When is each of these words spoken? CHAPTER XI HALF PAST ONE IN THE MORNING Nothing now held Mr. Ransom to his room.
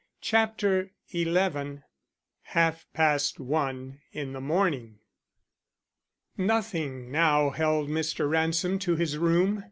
CHAPTER 0.21 0.93
XI 1.11 1.81
HALF 2.41 2.87
PAST 2.91 3.39
ONE 3.39 4.01
IN 4.11 4.33
THE 4.33 4.41
MORNING 4.41 4.97
Nothing 6.35 7.11
now 7.11 7.51
held 7.51 7.87
Mr. 7.87 8.27
Ransom 8.27 8.79
to 8.79 8.95
his 8.95 9.19
room. 9.19 9.59